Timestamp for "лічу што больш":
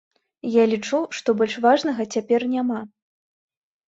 0.69-1.57